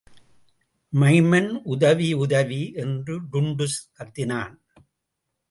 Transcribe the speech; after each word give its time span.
Maiman 0.93 1.49
உதவி 1.65 2.13
உதவி! 2.13 2.73
என்று 2.75 3.21
டுன்டுஷ் 3.31 3.79
கத்தினான். 3.99 4.57